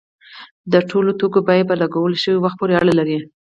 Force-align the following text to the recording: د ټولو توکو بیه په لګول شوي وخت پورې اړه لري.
د 0.71 0.73
ټولو 0.89 1.11
توکو 1.19 1.39
بیه 1.47 1.63
په 1.69 1.75
لګول 1.81 2.13
شوي 2.23 2.39
وخت 2.39 2.57
پورې 2.59 2.73
اړه 2.81 2.93
لري. 2.99 3.17